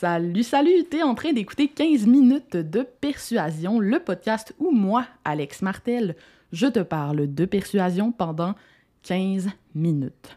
[0.00, 0.84] Salut, salut!
[0.88, 6.14] T'es en train d'écouter 15 minutes de persuasion, le podcast où moi, Alex Martel,
[6.52, 8.54] je te parle de persuasion pendant
[9.02, 10.36] 15 minutes.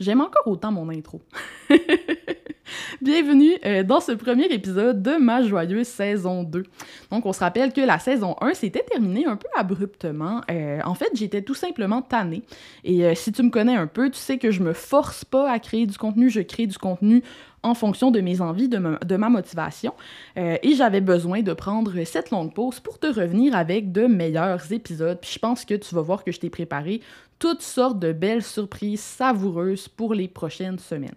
[0.00, 1.22] J'aime encore autant mon intro.
[3.02, 6.64] Bienvenue euh, dans ce premier épisode de ma joyeuse saison 2.
[7.10, 10.40] Donc, on se rappelle que la saison 1 s'était terminée un peu abruptement.
[10.50, 12.42] Euh, en fait, j'étais tout simplement tannée.
[12.84, 15.50] Et euh, si tu me connais un peu, tu sais que je me force pas
[15.50, 17.22] à créer du contenu, je crée du contenu
[17.64, 19.92] en fonction de mes envies, de ma, motivation.
[20.36, 25.18] et j'avais besoin de prendre cette longue pause pour te revenir avec de meilleurs épisodes.
[25.20, 27.00] Puis je pense que tu vas voir que je t'ai préparé
[27.40, 31.16] toutes sortes de belles surprises savoureuses pour les prochaines semaines.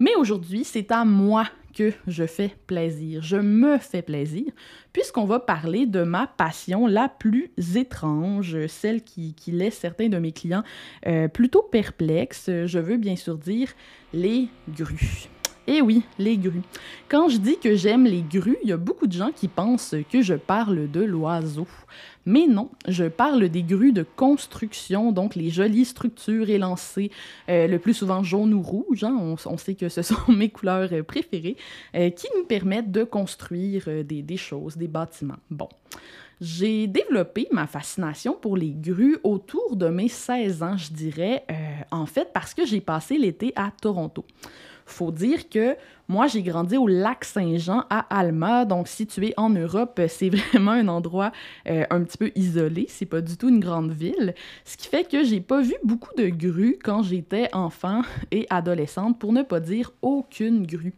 [0.00, 3.22] Mais aujourd'hui, c'est à moi que je fais plaisir.
[3.22, 4.46] Je me fais plaisir,
[4.92, 10.32] puisqu'on va parler de ma passion la plus étrange, celle qui, laisse certains de mes
[10.32, 10.64] clients
[11.06, 12.50] euh, plutôt perplexes.
[12.66, 13.68] Je veux bien sûr dire
[14.12, 15.28] les grues.
[15.72, 16.62] Eh oui, les grues.
[17.08, 19.94] Quand je dis que j'aime les grues, il y a beaucoup de gens qui pensent
[20.10, 21.68] que je parle de l'oiseau.
[22.26, 27.12] Mais non, je parle des grues de construction, donc les jolies structures élancées,
[27.48, 30.88] euh, le plus souvent jaune ou rouge, hein, on, sait que ce sont mes couleurs
[30.92, 31.56] euh, préférées,
[31.94, 35.38] euh, qui nous permettent de construire des, des choses, des bâtiments.
[35.52, 35.68] Bon.
[36.40, 41.44] J'ai développé ma fascination pour les grues autour de mes 16 ans, je dirais,
[41.90, 44.24] en fait parce que j'ai passé l'été à Toronto
[44.90, 45.76] faut dire que
[46.10, 50.88] moi, j'ai grandi au lac Saint-Jean à Alma, donc situé en Europe, c'est vraiment un
[50.88, 51.30] endroit
[51.68, 55.08] euh, un petit peu isolé, c'est pas du tout une grande ville, ce qui fait
[55.08, 59.60] que j'ai pas vu beaucoup de grues quand j'étais enfant et adolescente, pour ne pas
[59.60, 60.94] dire aucune grue.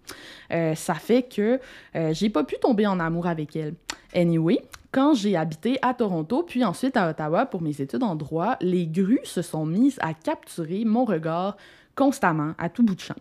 [0.51, 1.61] Euh, ça fait que
[1.95, 3.75] euh, j'ai pas pu tomber en amour avec elle.
[4.15, 4.63] Anyway,
[4.93, 8.87] quand j'ai habité à Toronto, puis ensuite à Ottawa pour mes études en droit, les
[8.87, 11.57] grues se sont mises à capturer mon regard
[11.95, 13.17] constamment, à tout bout de champ.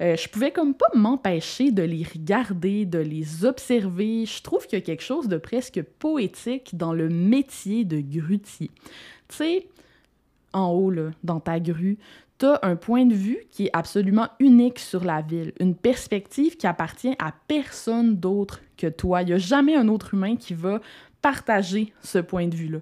[0.00, 4.26] Euh, je pouvais comme pas m'empêcher de les regarder, de les observer.
[4.26, 8.70] Je trouve qu'il y a quelque chose de presque poétique dans le métier de grutier.
[9.28, 9.66] Tu sais,
[10.52, 11.98] en haut, là, dans ta grue,
[12.38, 16.56] tu as un point de vue qui est absolument unique sur la ville, une perspective
[16.56, 19.22] qui appartient à personne d'autre que toi.
[19.22, 20.80] Il n'y a jamais un autre humain qui va
[21.20, 22.78] partager ce point de vue-là.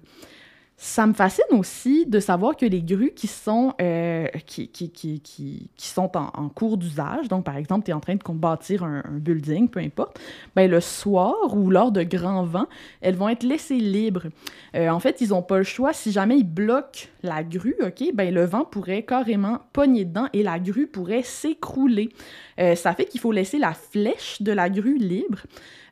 [0.83, 5.21] Ça me fascine aussi de savoir que les grues qui sont, euh, qui, qui, qui,
[5.21, 9.03] qui, sont en, cours d'usage, donc par exemple, tu es en train de bâtir un,
[9.11, 10.19] building, peu importe,
[10.55, 12.65] ben, le soir ou lors de grands vents,
[13.01, 14.25] elles vont être laissées libres.
[14.75, 15.93] Euh, en fait, ils n'ont pas le choix.
[15.93, 20.41] Si jamais ils bloquent la grue, OK, ben, le vent pourrait carrément pogner dedans et
[20.41, 22.09] la grue pourrait s'écrouler.
[22.59, 25.41] Euh, ça fait qu'il faut laisser la flèche de la grue libre.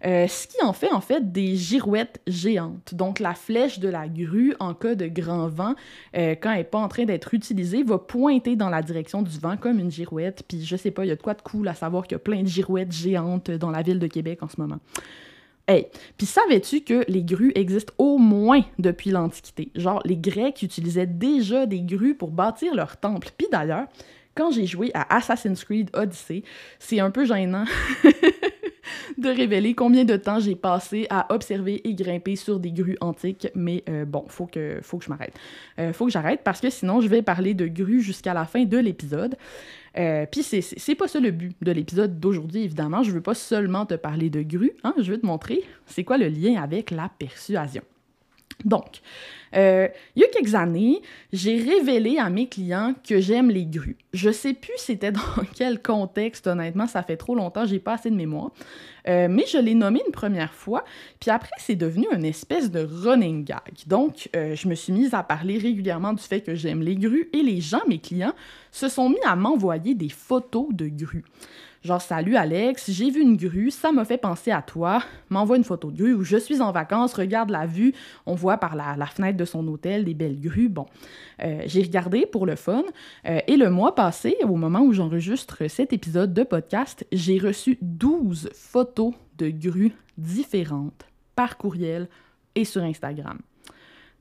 [0.05, 2.95] Euh, ce qui en fait en fait des girouettes géantes.
[2.95, 5.75] Donc la flèche de la grue, en cas de grand vent,
[6.15, 9.37] euh, quand elle n'est pas en train d'être utilisée, va pointer dans la direction du
[9.39, 10.43] vent comme une girouette.
[10.47, 12.15] Puis je sais pas, il y a de quoi de cool à savoir qu'il y
[12.15, 14.79] a plein de girouettes géantes dans la ville de Québec en ce moment.
[15.67, 15.87] Hey,
[16.17, 19.69] puis savais-tu que les grues existent au moins depuis l'Antiquité?
[19.75, 23.29] Genre, les Grecs utilisaient déjà des grues pour bâtir leurs temples.
[23.37, 23.85] Puis d'ailleurs,
[24.33, 26.43] quand j'ai joué à Assassin's Creed Odyssey,
[26.79, 27.65] c'est un peu gênant
[29.19, 33.47] de révéler combien de temps j'ai passé à observer et grimper sur des grues antiques,
[33.55, 35.33] mais euh, bon, faut que, faut que je m'arrête.
[35.79, 38.63] Euh, faut que j'arrête parce que sinon je vais parler de grues jusqu'à la fin
[38.63, 39.35] de l'épisode.
[39.97, 43.03] Euh, Puis c'est pas ça le but de l'épisode d'aujourd'hui, évidemment.
[43.03, 46.17] Je veux pas seulement te parler de grues, hein, je veux te montrer c'est quoi
[46.17, 47.81] le lien avec la persuasion.
[48.65, 49.01] Donc,
[49.55, 51.01] euh, il y a quelques années,
[51.33, 53.97] j'ai révélé à mes clients que j'aime les grues.
[54.13, 55.21] Je sais plus c'était dans
[55.55, 58.51] quel contexte, honnêtement, ça fait trop longtemps, j'ai pas assez de mémoire.
[59.07, 60.83] Euh, mais je l'ai nommé une première fois,
[61.19, 63.59] puis après, c'est devenu une espèce de running gag.
[63.87, 67.29] Donc, euh, je me suis mise à parler régulièrement du fait que j'aime les grues
[67.33, 68.33] et les gens, mes clients,
[68.71, 71.23] se sont mis à m'envoyer des photos de grues.
[71.81, 75.01] Genre, salut Alex, j'ai vu une grue, ça m'a fait penser à toi.
[75.29, 77.93] M'envoie une photo de grue où je suis en vacances, regarde la vue,
[78.25, 80.67] on voit par la, fenêtre de son hôtel des belles grues.
[80.67, 80.87] Bon,
[81.41, 82.83] euh, j'ai regardé pour le fun.
[83.25, 87.77] Euh, et le mois passé, au moment où j'enregistre cet épisode de podcast, j'ai reçu
[87.81, 92.09] 12 photos de grues différentes par courriel
[92.55, 93.39] et sur Instagram.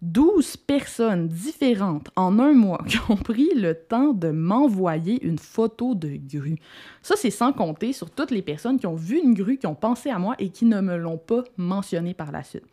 [0.02, 5.94] 12 personnes différentes en un mois qui ont pris le temps de m'envoyer une photo
[5.94, 6.58] de grue.
[7.02, 9.74] Ça, c'est sans compter sur toutes les personnes qui ont vu une grue, qui ont
[9.74, 12.64] pensé à moi et qui ne me l'ont pas mentionné par la suite.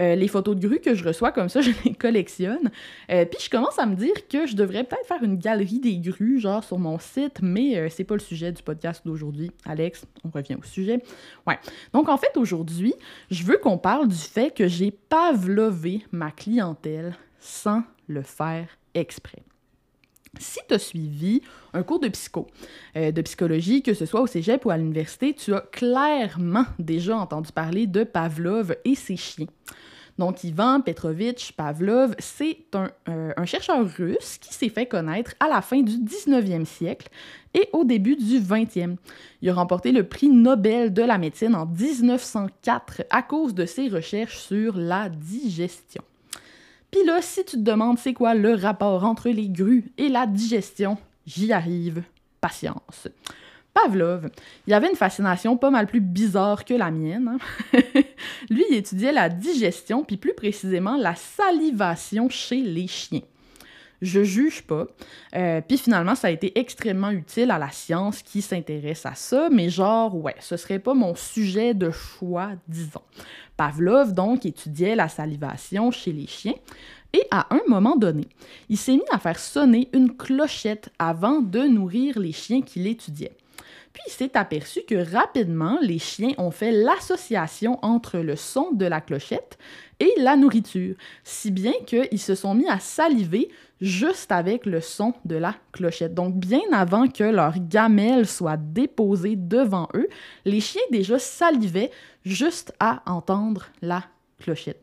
[0.00, 2.70] Euh, les photos de grue que je reçois comme ça, je les collectionne.
[3.10, 5.98] Euh, puis je commence à me dire que je devrais peut-être faire une galerie des
[5.98, 9.50] grues, genre sur mon site, mais euh, c'est pas le sujet du podcast d'aujourd'hui.
[9.66, 11.02] Alex, on revient au sujet.
[11.46, 11.58] Ouais.
[11.92, 12.94] Donc en fait, aujourd'hui,
[13.30, 19.42] je veux qu'on parle du fait que j'ai pavlové ma clientèle sans le faire exprès.
[20.38, 21.42] Si tu as suivi
[21.72, 22.00] un cours
[22.96, 27.16] euh, de psychologie, que ce soit au cégep ou à l'université, tu as clairement déjà
[27.16, 29.48] entendu parler de Pavlov et ses chiens.
[30.18, 35.48] Donc, Ivan Petrovitch Pavlov, c'est un, euh, un, chercheur russe qui s'est fait connaître à
[35.48, 37.08] la fin du 19e siècle
[37.54, 38.96] et au début du 20e.
[39.40, 43.88] Il a remporté le prix Nobel de la médecine en 1904 à cause de ses
[43.88, 46.02] recherches sur la digestion.
[46.90, 50.26] Puis là, si tu te demandes c'est quoi le rapport entre les grues et la
[50.26, 52.02] digestion, j'y arrive.
[52.40, 53.08] Patience.
[53.72, 54.30] Pavlov,
[54.66, 57.28] il avait une fascination pas mal plus bizarre que la mienne.
[57.28, 57.78] Hein.
[58.50, 63.22] Lui, il étudiait la digestion, puis plus précisément la salivation chez les chiens.
[64.02, 64.86] Je juge pas.
[65.36, 69.48] Euh, puis finalement, ça a été extrêmement utile à la science qui s'intéresse à ça,
[69.50, 73.02] mais genre, ouais, ce serait pas mon sujet de choix, disons.
[73.60, 76.54] Pavlov, donc, étudiait la salivation chez les chiens,
[77.12, 78.26] et à un moment donné,
[78.70, 83.36] il s'est mis à faire sonner une clochette avant de nourrir les chiens qu'il étudiait.
[83.92, 88.86] Puis il s'est aperçu que rapidement, les chiens ont fait l'association entre le son de
[88.86, 89.58] la clochette
[89.98, 90.94] et la nourriture,
[91.24, 93.50] si bien qu'ils se sont mis à saliver
[93.80, 96.14] juste avec le son de la clochette.
[96.14, 100.08] Donc bien avant que leur gamelle soit déposée devant eux,
[100.44, 101.90] les chiens déjà salivaient
[102.24, 104.04] juste à entendre la
[104.38, 104.82] clochette.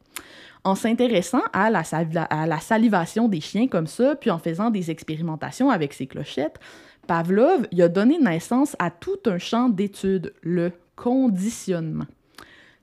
[0.63, 5.93] En s'intéressant à la, salivation des chiens comme ça, puis en faisant des expérimentations avec
[5.93, 6.59] ces clochettes,
[7.07, 12.05] Pavlov il a donné naissance à tout un champ d'études, le conditionnement.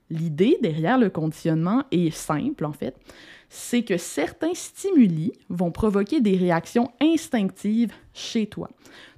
[0.09, 2.95] L'idée derrière le conditionnement est simple en fait,
[3.49, 8.69] c'est que certains stimuli vont provoquer des réactions instinctives chez toi.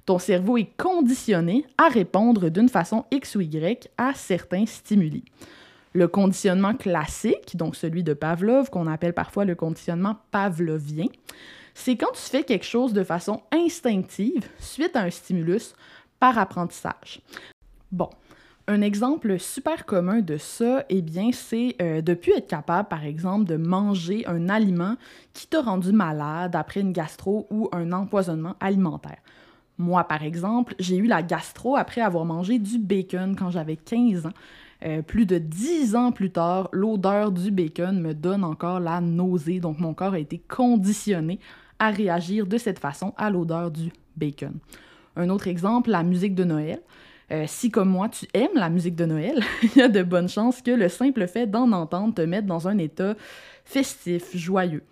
[0.06, 5.24] Ton cerveau est conditionné à répondre d'une façon X ou Y à certains stimuli.
[5.98, 11.06] Le conditionnement classique, donc celui de Pavlov, qu'on appelle parfois le conditionnement pavlovien,
[11.74, 15.74] c'est quand tu fais quelque chose de façon instinctive suite à un stimulus
[16.20, 17.20] par apprentissage.
[17.90, 18.10] Bon,
[18.68, 23.04] un exemple super commun de ça, eh bien, c'est euh, de plus être capable, par
[23.04, 24.94] exemple, de manger un aliment
[25.32, 29.18] qui t'a rendu malade après une gastro ou un empoisonnement alimentaire.
[29.78, 34.26] Moi, par exemple, j'ai eu la gastro après avoir mangé du bacon quand j'avais 15
[34.26, 34.32] ans.
[34.84, 39.58] Euh, plus de 10 ans plus tard, l'odeur du bacon me donne encore la nausée,
[39.58, 41.40] donc mon corps a été conditionné
[41.80, 44.54] à réagir de cette façon à l'odeur du bacon.
[45.16, 46.80] Un autre exemple, la musique de Noël.
[47.30, 50.28] Euh, si comme moi tu aimes la musique de Noël, il y a de bonnes
[50.28, 53.16] chances que le simple fait d'en entendre te mette dans un état
[53.64, 54.82] festif, joyeux.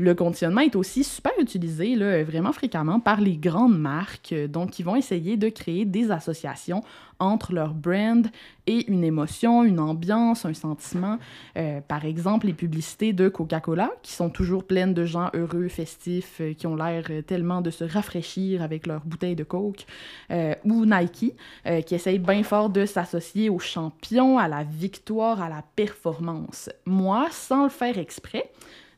[0.00, 4.78] Le conditionnement est aussi super utilisé là, vraiment fréquemment par les grandes marques, euh, donc
[4.78, 6.84] ils vont essayer de créer des associations
[7.18, 8.24] entre leur brand
[8.68, 11.18] et une émotion, une ambiance, un sentiment.
[11.56, 16.36] Euh, par exemple, les publicités de Coca-Cola, qui sont toujours pleines de gens heureux, festifs,
[16.40, 19.84] euh, qui ont l'air tellement de se rafraîchir avec leur bouteille de Coke,
[20.64, 21.34] ou Nike,
[21.86, 26.70] qui essaye bien fort de s'associer aux champions, à la victoire, à la performance.
[26.86, 28.50] Moi, sans le faire exprès,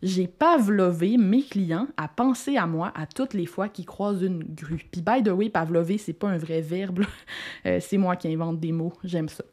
[0.02, 4.42] j'ai pavlové mes clients à penser à moi à toutes les fois qu'ils croisent une
[4.42, 4.86] grue.
[4.90, 7.00] Puis, by the way, pavlover, c'est pas un vrai verbe.
[7.66, 8.92] Euh, c'est moi qui invente des mots.
[9.04, 9.44] J'aime ça.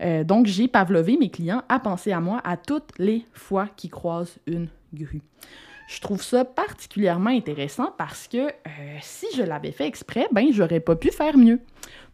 [0.00, 3.90] Euh, donc, j'ai pavlové mes clients à penser à moi à toutes les fois qu'ils
[3.90, 5.22] croisent une grue.
[5.88, 10.80] Je trouve ça particulièrement intéressant parce que euh, si je l'avais fait exprès, ben j'aurais
[10.80, 11.60] pas pu faire mieux.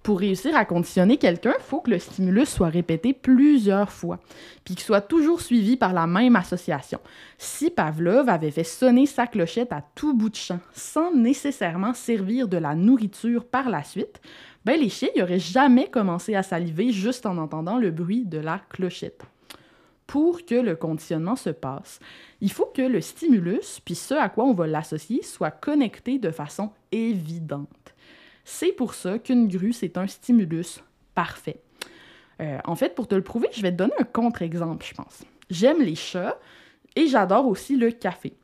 [0.05, 4.21] Pour réussir à conditionner quelqu'un, il faut que le stimulus soit répété plusieurs fois,
[4.65, 7.01] puis qu'il soit toujours suivi par la même association.
[7.37, 12.47] Si Pavlov avait fait sonner sa clochette à tout bout de champ, sans nécessairement servir
[12.47, 14.21] de la nourriture par la suite,
[14.65, 18.61] ben les chiens n'auraient jamais commencé à saliver juste en entendant le bruit de la
[18.71, 19.25] clochette.
[20.07, 21.99] Pour que le conditionnement se passe,
[22.41, 26.31] il faut que le stimulus, puis ce à quoi on va l'associer, soit connecté de
[26.31, 27.95] façon évidente.
[28.45, 30.81] C'est pour ça qu'une grue, c'est un stimulus
[31.15, 31.61] parfait.
[32.41, 35.23] Euh, en fait, pour te le prouver, je vais te donner un contre-exemple, je pense.
[35.51, 36.39] J'aime les chats
[36.97, 38.35] et j'adore aussi le café.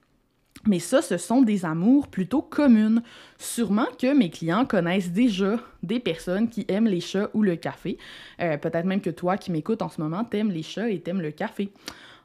[0.67, 3.03] Mais ça, ce sont des amours plutôt communes.
[3.39, 7.97] Sûrement que mes clients connaissent déjà des personnes qui aiment les chats ou le café.
[8.41, 11.23] Euh, peut-être même que toi qui m'écoutes en ce moment, t'aimes les chats et t'aimes
[11.23, 11.71] le café.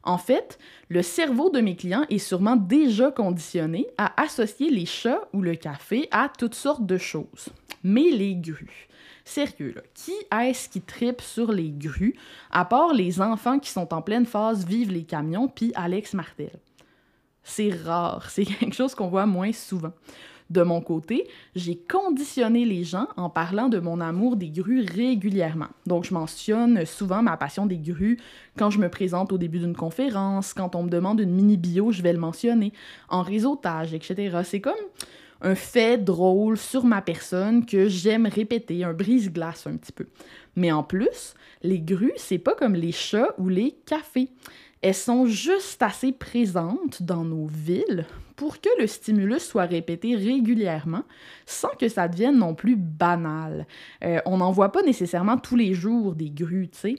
[0.04, 5.22] En fait, le cerveau de mes clients est sûrement déjà conditionné à associer les chats
[5.34, 7.50] ou le café à toutes sortes de choses.
[7.84, 8.88] Mais les grues.
[9.24, 12.16] Sérieux, qui est-ce qui tripe sur les grues,
[12.52, 16.60] à part les enfants qui sont en pleine phase Vive les camions, puis Alex Martel?
[17.46, 19.94] C'est rare, c'est quelque chose qu'on voit moins souvent.
[20.50, 25.70] De mon côté, j'ai conditionné les gens en parlant de mon amour des grues régulièrement.
[25.88, 28.20] Donc, je mentionne souvent ma passion des grues
[28.56, 31.92] quand je me présente au début d'une conférence, quand on me demande une mini bio,
[31.92, 32.74] je vais le mentionner,
[33.10, 34.38] en réseautage, etc.
[34.44, 34.74] C'est comme
[35.42, 40.06] un fait drôle sur ma personne que j'aime répéter, un brise-glace un petit peu.
[40.56, 41.34] Mais en plus,
[41.64, 44.30] les grues, c'est pas comme les chats ou les cafés.
[44.82, 48.06] Elles sont juste assez présentes dans nos villes
[48.36, 51.04] pour que le stimulus soit répété régulièrement
[51.46, 53.66] sans que ça devienne non plus banal.
[54.04, 56.96] Euh, on n'en voit pas nécessairement tous les jours des grues, tu sais.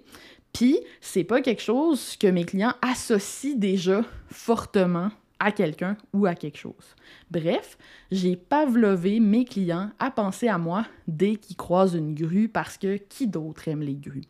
[0.52, 6.34] Puis, c'est pas quelque chose que mes clients associent déjà fortement à quelqu'un ou à
[6.34, 6.94] quelque chose.
[7.30, 7.76] Bref,
[8.10, 12.96] j'ai pavlové mes clients à penser à moi dès qu'ils croisent une grue parce que
[12.96, 14.24] qui d'autre aime les grues?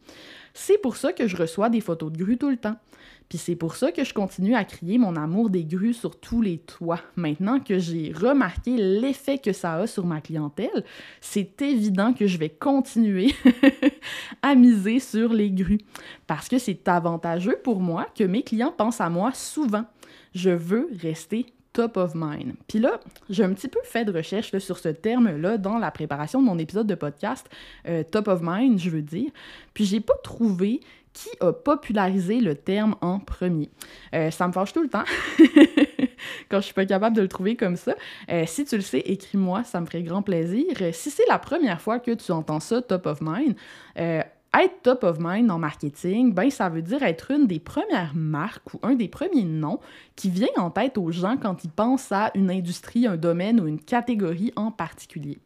[0.55, 2.77] C'est pour ça que je reçois des photos de grues tout le temps.
[3.29, 6.43] Puis c'est pour ça que je continue à crier mon amour des grues sur tous
[6.43, 7.01] les toits.
[7.17, 10.85] Maintenant que j'ai remarqué l'effet que ça a sur ma clientèle,
[11.21, 13.35] c'est évident que je vais continuer
[14.43, 15.81] à miser sur les grues
[16.27, 19.85] parce que c'est avantageux pour moi que mes clients pensent à moi souvent.
[20.35, 21.47] Je veux rester
[21.77, 22.55] top of mind.
[22.69, 26.41] Puis là, j'ai un petit peu fait de recherche sur ce terme-là dans la préparation
[26.41, 27.47] de mon épisode de podcast,
[27.87, 29.31] euh, top of mind, je veux dire.
[29.75, 30.81] Puis j'ai pas trouvé
[31.13, 33.69] qui a popularisé le terme en premier.
[34.15, 35.05] Euh, ça me fâche tout le temps
[36.49, 37.95] quand je suis pas capable de le trouver comme ça.
[38.31, 40.65] Euh, si tu le sais, écris-moi, ça me ferait grand plaisir.
[40.93, 43.55] Si c'est la première fois que tu entends ça, top of mind,
[44.65, 48.75] être top of mind en marketing, ben ça veut dire être une des premières marques
[48.75, 49.81] ou un des premiers noms
[50.15, 53.67] qui vient en tête aux gens quand ils pensent à une industrie, un domaine ou
[53.67, 55.39] une catégorie en particulier.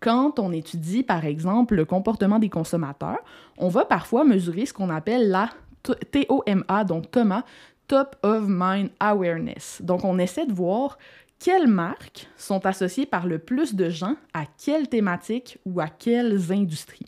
[0.00, 3.20] Quand on étudie, par exemple, le comportement des consommateurs,
[3.56, 5.50] on va parfois mesurer ce qu'on appelle la
[5.82, 7.44] TOMA, donc Thomas,
[7.86, 9.80] Top of Mind Awareness.
[9.82, 10.98] Donc, on essaie de voir
[11.38, 16.52] quelles marques sont associées par le plus de gens à quelle thématique ou à quelles
[16.52, 17.06] industries.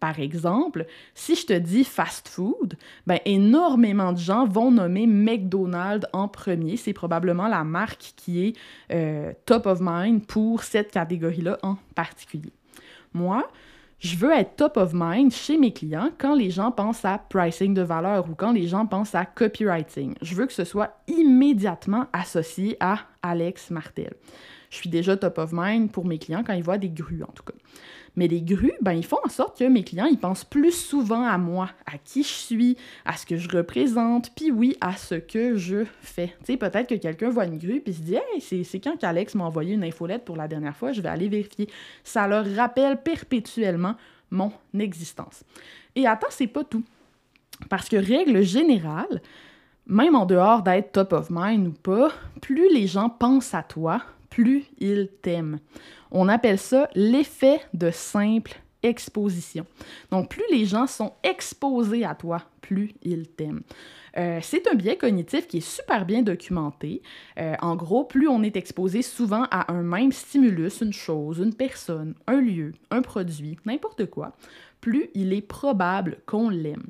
[0.00, 2.74] Par exemple, si je te dis fast food,
[3.06, 6.78] ben énormément de gens vont nommer McDonald's en premier.
[6.78, 8.56] C'est probablement la marque qui est
[8.90, 12.52] euh, top of mind pour cette catégorie-là en particulier.
[13.12, 13.46] Moi,
[14.00, 17.74] je veux être top of mind chez mes clients quand les gens pensent à pricing
[17.74, 20.14] de valeur ou quand les gens pensent à copywriting.
[20.22, 24.14] Je veux que ce soit immédiatement associé à Alex Martel.
[24.70, 27.32] Je suis déjà top of mind pour mes clients quand ils voient des grues, en
[27.32, 27.52] tout cas.
[28.16, 31.24] Mais les grues, ben, ils font en sorte que mes clients, ils pensent plus souvent
[31.24, 35.14] à moi, à qui je suis, à ce que je représente, puis oui, à ce
[35.14, 36.34] que je fais.
[36.40, 39.34] Tu sais, peut-être que quelqu'un voit une grue puis se dit «Hey, c'est quand qu'Alex
[39.34, 41.68] m'a envoyé une infolette pour la dernière fois, je vais aller vérifier.»
[42.04, 43.94] Ça leur rappelle perpétuellement
[44.30, 45.42] mon existence.
[45.94, 46.84] Et attends, c'est pas tout.
[47.68, 49.20] Parce que règle générale,
[49.86, 54.02] même en dehors d'être top of mind ou pas, plus les gens pensent à toi,
[54.30, 55.58] plus ils t'aiment.
[56.10, 59.66] On appelle ça l'effet de simple exposition.
[60.10, 63.62] Donc, plus les gens sont exposés à toi, plus ils t'aiment.
[64.16, 67.02] Euh, c'est un biais cognitif qui est super bien documenté.
[67.38, 71.54] Euh, en gros, plus on est exposé souvent à un même stimulus, une chose, une
[71.54, 74.32] personne, un lieu, un produit, n'importe quoi,
[74.80, 76.84] plus il est probable qu'on l'aime.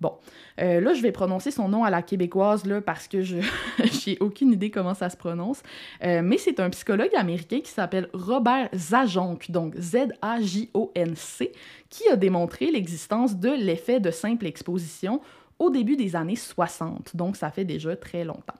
[0.00, 0.12] Bon,
[0.60, 3.36] euh, là, je vais prononcer son nom à la québécoise là, parce que je
[4.06, 5.62] n'ai aucune idée comment ça se prononce.
[6.02, 11.52] Euh, mais c'est un psychologue américain qui s'appelle Robert Zajonc, donc Z-A-J-O-N-C,
[11.88, 15.20] qui a démontré l'existence de l'effet de simple exposition
[15.58, 17.16] au début des années 60.
[17.16, 18.58] Donc, ça fait déjà très longtemps.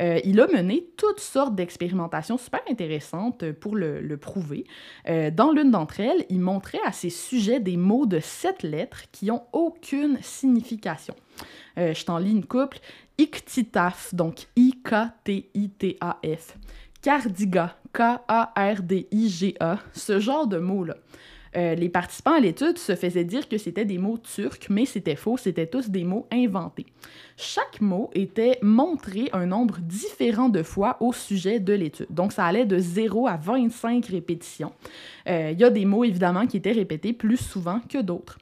[0.00, 4.64] Euh, il a mené toutes sortes d'expérimentations super intéressantes pour le, prouver.
[5.08, 9.02] Euh, dans l'une d'entre elles, il montrait à ses sujets des mots de sept lettres
[9.12, 11.14] qui ont aucune signification.
[11.78, 12.78] Euh, je t'en lis une couple.
[13.18, 16.56] Ictitaf, donc I-K-T-I-T-A-F.
[17.02, 20.96] Cardiga, K-A-R-D-I-G-A, ce genre de mots-là.
[21.56, 25.16] Euh, les participants à l'étude se faisaient dire que c'était des mots turcs, mais c'était
[25.16, 26.86] faux, c'était tous des mots inventés.
[27.36, 32.06] Chaque mot était montré un nombre différent de fois au sujet de l'étude.
[32.10, 34.72] Donc, ça allait de 0 à 25 répétitions.
[35.28, 38.38] Euh, il y a des mots, évidemment, qui étaient répétés plus souvent que d'autres.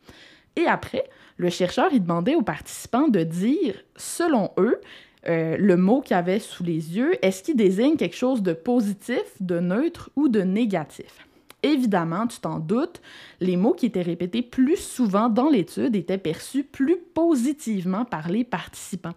[0.56, 1.04] Et après,
[1.36, 4.80] le chercheur, il demandait aux participants de dire, selon eux,
[5.26, 9.22] euh, le mot qu'ils avaient sous les yeux, est-ce qu'il désigne quelque chose de positif,
[9.40, 11.26] de neutre ou de négatif?
[11.64, 13.00] Évidemment, tu t'en doutes,
[13.40, 18.44] les mots qui étaient répétés plus souvent dans l'étude étaient perçus plus positivement par les
[18.44, 19.14] participants.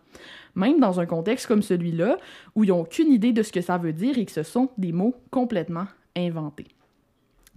[0.56, 2.18] Même dans un contexte comme celui-là,
[2.56, 4.70] où ils n'ont aucune idée de ce que ça veut dire et que ce sont
[4.78, 6.68] des mots complètement inventés.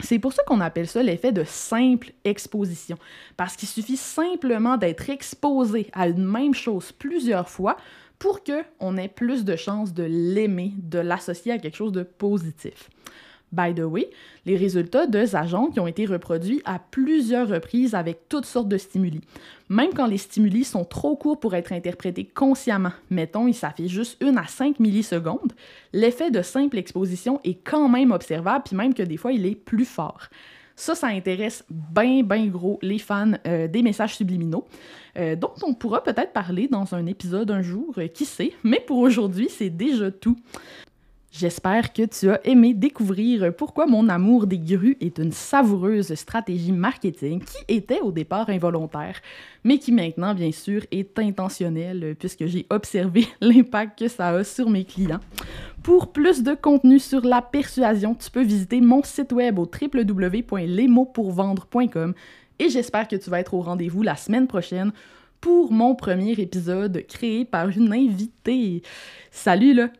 [0.02, 2.98] C'est pour ça qu'on appelle ça l'effet de simple exposition,
[3.36, 7.76] parce qu'il suffit simplement d'être exposé à une même chose plusieurs fois
[8.18, 12.90] pour qu'on ait plus de chances de l'aimer, de l'associer à quelque chose de positif.
[13.52, 14.10] By the way,
[14.46, 18.78] les résultats de agents qui ont été reproduits à plusieurs reprises avec toutes sortes de
[18.78, 19.20] stimuli.
[19.68, 24.22] Même quand les stimuli sont trop courts pour être interprétés consciemment, mettons, il s'affiche juste
[24.22, 25.52] une à 5 millisecondes,
[25.92, 29.54] l'effet de simple exposition est quand même observable, puis même que des fois, il est
[29.54, 30.28] plus fort.
[30.80, 34.66] Ça, ça intéresse bien, bien gros les fans euh, des messages subliminaux,
[35.18, 38.82] euh, dont on pourra peut-être parler dans un épisode un jour, euh, qui sait, mais
[38.86, 40.38] pour aujourd'hui, c'est déjà tout.
[41.32, 46.72] J'espère que tu as aimé découvrir pourquoi mon amour des grues est une savoureuse stratégie
[46.72, 49.14] marketing qui était au départ involontaire,
[49.62, 54.68] mais qui maintenant, bien sûr, est intentionnelle puisque j'ai observé l'impact que ça a sur
[54.68, 55.20] mes clients.
[55.84, 62.14] Pour plus de contenu sur la persuasion, tu peux visiter mon site web au www.lesmotspourvendre.com
[62.58, 64.90] et j'espère que tu vas être au rendez-vous la semaine prochaine
[65.40, 68.82] pour mon premier épisode créé par une invitée.
[69.30, 69.90] Salut là!